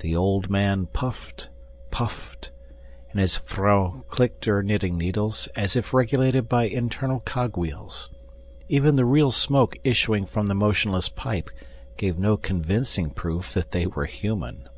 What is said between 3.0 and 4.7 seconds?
and his vrouw clicked her